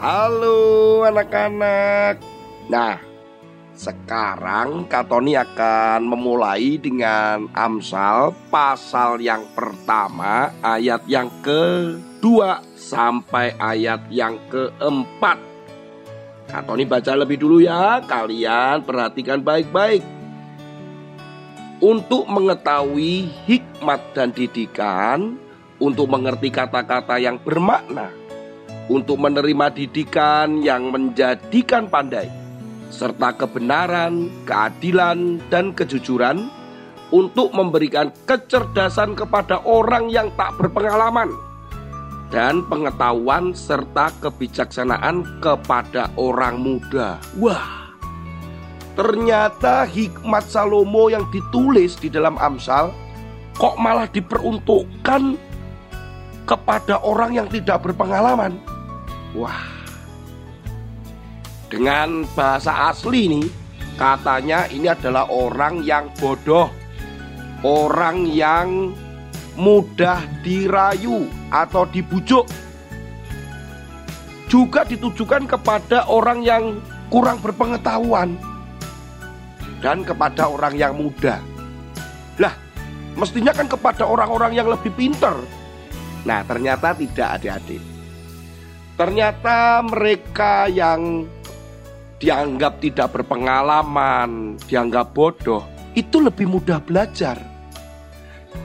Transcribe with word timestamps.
Halo 0.00 1.04
anak-anak. 1.04 2.24
Nah, 2.72 2.96
sekarang 3.76 4.88
Katoni 4.88 5.36
akan 5.36 6.08
memulai 6.08 6.80
dengan 6.80 7.44
Amsal 7.52 8.32
pasal 8.48 9.20
yang 9.20 9.44
pertama 9.52 10.56
ayat 10.64 11.04
yang 11.04 11.28
kedua 11.44 12.64
sampai 12.72 13.52
ayat 13.60 14.08
yang 14.08 14.40
keempat. 14.48 15.36
Katoni 16.48 16.88
baca 16.88 17.12
lebih 17.20 17.36
dulu 17.36 17.60
ya, 17.60 18.00
kalian 18.00 18.80
perhatikan 18.80 19.44
baik-baik. 19.44 20.00
Untuk 21.84 22.24
mengetahui 22.24 23.28
hikmat 23.44 24.16
dan 24.16 24.32
didikan, 24.32 25.36
untuk 25.76 26.08
mengerti 26.08 26.48
kata-kata 26.48 27.20
yang 27.20 27.36
bermakna, 27.36 28.08
untuk 28.90 29.22
menerima 29.22 29.70
didikan 29.70 30.58
yang 30.66 30.90
menjadikan 30.90 31.86
pandai, 31.86 32.26
serta 32.90 33.38
kebenaran, 33.38 34.26
keadilan, 34.42 35.38
dan 35.46 35.70
kejujuran, 35.70 36.50
untuk 37.14 37.54
memberikan 37.54 38.10
kecerdasan 38.26 39.14
kepada 39.14 39.62
orang 39.62 40.10
yang 40.10 40.34
tak 40.34 40.58
berpengalaman, 40.58 41.30
dan 42.34 42.66
pengetahuan 42.66 43.54
serta 43.54 44.10
kebijaksanaan 44.18 45.22
kepada 45.38 46.10
orang 46.18 46.58
muda. 46.58 47.22
Wah, 47.38 47.94
ternyata 48.98 49.86
hikmat 49.86 50.50
Salomo 50.50 51.10
yang 51.10 51.26
ditulis 51.30 51.94
di 51.94 52.10
dalam 52.10 52.34
Amsal 52.42 52.90
kok 53.54 53.78
malah 53.78 54.10
diperuntukkan 54.10 55.22
kepada 56.46 56.98
orang 57.02 57.38
yang 57.38 57.46
tidak 57.46 57.82
berpengalaman. 57.86 58.69
Wah. 59.34 59.62
Dengan 61.70 62.26
bahasa 62.34 62.90
asli 62.90 63.30
nih, 63.30 63.46
katanya 63.94 64.66
ini 64.74 64.90
adalah 64.90 65.30
orang 65.30 65.86
yang 65.86 66.10
bodoh. 66.18 66.66
Orang 67.62 68.26
yang 68.26 68.90
mudah 69.54 70.24
dirayu 70.42 71.28
atau 71.52 71.86
dibujuk. 71.86 72.48
Juga 74.50 74.82
ditujukan 74.82 75.46
kepada 75.46 76.10
orang 76.10 76.42
yang 76.42 76.82
kurang 77.06 77.38
berpengetahuan 77.38 78.34
dan 79.78 80.02
kepada 80.02 80.50
orang 80.50 80.74
yang 80.74 80.96
muda. 80.98 81.38
Lah, 82.40 82.56
mestinya 83.14 83.54
kan 83.54 83.70
kepada 83.70 84.02
orang-orang 84.08 84.58
yang 84.58 84.66
lebih 84.66 84.90
pinter. 84.98 85.38
Nah, 86.26 86.42
ternyata 86.42 86.96
tidak 86.98 87.28
adik-adik. 87.38 87.89
Ternyata 89.00 89.80
mereka 89.80 90.68
yang 90.68 91.24
dianggap 92.20 92.84
tidak 92.84 93.16
berpengalaman, 93.16 94.60
dianggap 94.68 95.16
bodoh, 95.16 95.64
itu 95.96 96.20
lebih 96.20 96.44
mudah 96.44 96.84
belajar. 96.84 97.40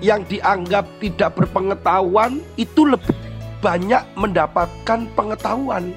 Yang 0.00 0.40
dianggap 0.40 0.88
tidak 1.04 1.36
berpengetahuan 1.36 2.40
itu 2.56 2.88
lebih 2.88 3.12
banyak 3.60 4.00
mendapatkan 4.16 5.04
pengetahuan. 5.12 5.92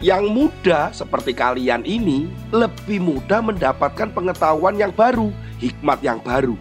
Yang 0.00 0.24
muda 0.32 0.88
seperti 0.96 1.36
kalian 1.36 1.84
ini 1.84 2.32
lebih 2.48 3.04
mudah 3.04 3.44
mendapatkan 3.44 4.08
pengetahuan 4.08 4.80
yang 4.80 4.96
baru, 4.96 5.28
hikmat 5.60 6.00
yang 6.00 6.24
baru. 6.24 6.56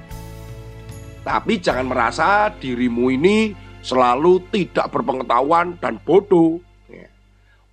Tapi 1.24 1.64
jangan 1.64 1.88
merasa 1.88 2.52
dirimu 2.60 3.08
ini 3.08 3.56
selalu 3.86 4.42
tidak 4.50 4.90
berpengetahuan 4.90 5.78
dan 5.78 6.02
bodoh. 6.02 6.58
Ya. 6.90 7.06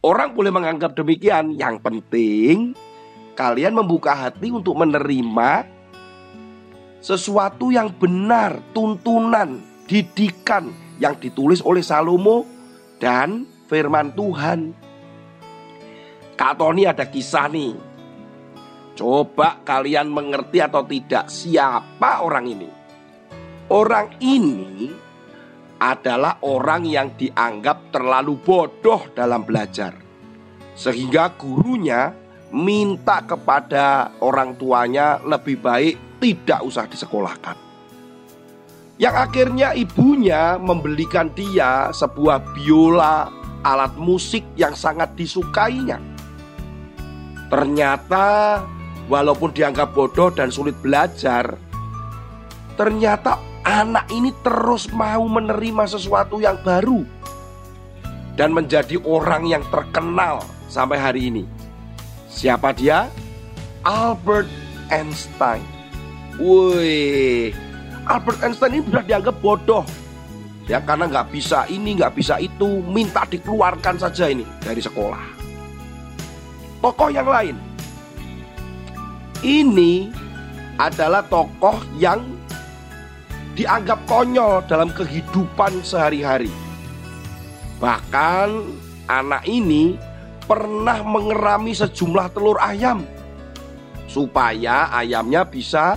Orang 0.04 0.36
boleh 0.36 0.52
menganggap 0.52 0.92
demikian. 0.92 1.56
Yang 1.56 1.80
penting 1.80 2.76
kalian 3.32 3.72
membuka 3.72 4.12
hati 4.12 4.52
untuk 4.52 4.76
menerima 4.76 5.64
sesuatu 7.00 7.72
yang 7.72 7.88
benar, 7.96 8.60
tuntunan, 8.76 9.64
didikan 9.88 10.68
yang 11.00 11.16
ditulis 11.16 11.64
oleh 11.64 11.80
Salomo 11.80 12.44
dan 13.00 13.48
firman 13.66 14.12
Tuhan. 14.12 14.76
Kak 16.36 16.60
Tony 16.60 16.84
ada 16.84 17.08
kisah 17.08 17.48
nih. 17.48 17.74
Coba 18.92 19.64
kalian 19.64 20.12
mengerti 20.12 20.60
atau 20.60 20.84
tidak 20.84 21.32
siapa 21.32 22.20
orang 22.20 22.44
ini. 22.52 22.68
Orang 23.72 24.12
ini 24.20 24.92
adalah 25.82 26.38
orang 26.46 26.86
yang 26.86 27.18
dianggap 27.18 27.90
terlalu 27.90 28.38
bodoh 28.38 29.10
dalam 29.18 29.42
belajar, 29.42 29.98
sehingga 30.78 31.34
gurunya 31.34 32.14
minta 32.54 33.26
kepada 33.26 34.14
orang 34.22 34.54
tuanya 34.54 35.18
lebih 35.26 35.58
baik 35.58 36.22
tidak 36.22 36.62
usah 36.62 36.86
disekolahkan. 36.86 37.58
Yang 39.02 39.16
akhirnya 39.18 39.74
ibunya 39.74 40.54
membelikan 40.62 41.34
dia 41.34 41.90
sebuah 41.90 42.54
biola, 42.54 43.26
alat 43.66 43.98
musik 43.98 44.46
yang 44.54 44.78
sangat 44.78 45.18
disukainya. 45.18 45.98
Ternyata, 47.50 48.62
walaupun 49.10 49.50
dianggap 49.50 49.90
bodoh 49.98 50.30
dan 50.30 50.54
sulit 50.54 50.78
belajar, 50.78 51.58
ternyata 52.78 53.51
anak 53.62 54.10
ini 54.10 54.34
terus 54.42 54.90
mau 54.90 55.26
menerima 55.26 55.86
sesuatu 55.86 56.42
yang 56.42 56.58
baru 56.62 57.06
dan 58.34 58.50
menjadi 58.50 58.98
orang 59.06 59.46
yang 59.46 59.64
terkenal 59.70 60.42
sampai 60.66 60.98
hari 60.98 61.30
ini. 61.30 61.44
Siapa 62.32 62.72
dia? 62.74 63.06
Albert 63.84 64.48
Einstein. 64.88 65.62
Woi, 66.40 67.52
Albert 68.08 68.40
Einstein 68.40 68.80
ini 68.80 68.84
sudah 68.88 69.04
dianggap 69.04 69.36
bodoh. 69.38 69.84
Ya 70.70 70.78
karena 70.80 71.10
nggak 71.10 71.28
bisa 71.34 71.66
ini, 71.68 71.98
nggak 71.98 72.14
bisa 72.16 72.38
itu, 72.38 72.80
minta 72.88 73.26
dikeluarkan 73.26 73.98
saja 74.00 74.30
ini 74.30 74.46
dari 74.62 74.80
sekolah. 74.80 75.20
Tokoh 76.80 77.10
yang 77.12 77.28
lain. 77.28 77.56
Ini 79.42 80.08
adalah 80.78 81.26
tokoh 81.26 81.82
yang 81.98 82.22
dianggap 83.52 84.08
konyol 84.08 84.64
dalam 84.64 84.88
kehidupan 84.92 85.84
sehari-hari. 85.84 86.52
Bahkan 87.82 88.48
anak 89.10 89.44
ini 89.44 89.98
pernah 90.46 91.04
mengerami 91.04 91.76
sejumlah 91.76 92.26
telur 92.32 92.58
ayam 92.62 93.04
supaya 94.08 94.92
ayamnya 94.92 95.44
bisa 95.44 95.96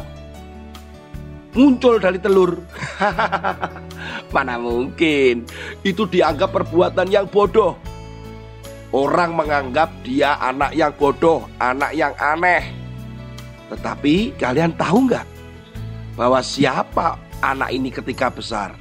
muncul 1.56 1.98
dari 2.00 2.20
telur. 2.20 2.60
Mana 4.36 4.60
mungkin 4.60 5.48
itu 5.84 6.04
dianggap 6.08 6.52
perbuatan 6.52 7.08
yang 7.08 7.28
bodoh. 7.32 7.80
Orang 8.96 9.36
menganggap 9.36 9.92
dia 10.08 10.40
anak 10.40 10.72
yang 10.72 10.92
bodoh, 10.96 11.48
anak 11.60 11.92
yang 11.92 12.16
aneh. 12.16 12.64
Tetapi 13.68 14.40
kalian 14.40 14.72
tahu 14.78 15.10
nggak 15.10 15.28
bahwa 16.16 16.40
siapa 16.40 17.20
anak 17.54 17.70
ini 17.70 17.94
ketika 17.94 18.34
besar 18.34 18.74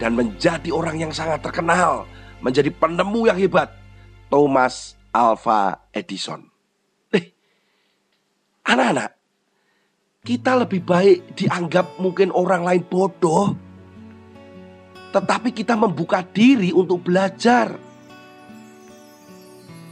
dan 0.00 0.16
menjadi 0.16 0.72
orang 0.72 0.96
yang 0.96 1.12
sangat 1.12 1.44
terkenal, 1.44 2.08
menjadi 2.40 2.72
penemu 2.72 3.28
yang 3.28 3.36
hebat, 3.36 3.68
Thomas 4.32 4.96
Alva 5.12 5.84
Edison. 5.92 6.46
Eh, 7.12 7.34
anak-anak, 8.64 9.10
kita 10.22 10.52
lebih 10.64 10.80
baik 10.86 11.36
dianggap 11.36 11.98
mungkin 12.00 12.32
orang 12.32 12.62
lain 12.64 12.82
bodoh, 12.86 13.52
tetapi 15.12 15.52
kita 15.52 15.74
membuka 15.74 16.22
diri 16.22 16.70
untuk 16.72 17.04
belajar. 17.04 17.76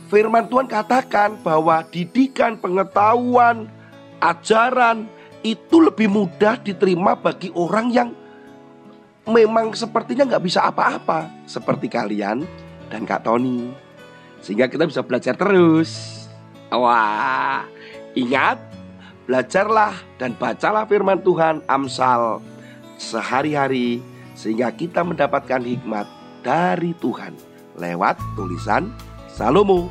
Firman 0.06 0.46
Tuhan 0.46 0.70
katakan 0.70 1.42
bahwa 1.42 1.82
didikan, 1.90 2.54
pengetahuan, 2.62 3.66
ajaran, 4.22 5.10
itu 5.46 5.78
lebih 5.78 6.10
mudah 6.10 6.58
diterima 6.58 7.14
bagi 7.14 7.54
orang 7.54 7.86
yang 7.94 8.08
memang 9.26 9.74
sepertinya 9.74 10.26
nggak 10.26 10.42
bisa 10.42 10.66
apa-apa 10.66 11.30
seperti 11.46 11.86
kalian 11.86 12.42
dan 12.90 13.06
Kak 13.06 13.22
Tony. 13.26 13.70
sehingga 14.44 14.70
kita 14.70 14.86
bisa 14.86 15.02
belajar 15.02 15.34
terus. 15.34 16.22
Wah, 16.70 17.66
ingat 18.14 18.62
belajarlah 19.26 19.96
dan 20.22 20.38
bacalah 20.38 20.86
firman 20.86 21.18
Tuhan 21.18 21.66
Amsal 21.66 22.38
sehari-hari 22.94 23.98
sehingga 24.38 24.70
kita 24.70 25.02
mendapatkan 25.02 25.58
hikmat 25.66 26.06
dari 26.46 26.94
Tuhan 27.02 27.34
lewat 27.74 28.20
tulisan 28.38 28.92
Salomo. 29.26 29.90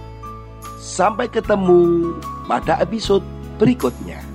Sampai 0.80 1.28
ketemu 1.28 2.16
pada 2.48 2.80
episode 2.80 3.26
berikutnya. 3.58 4.35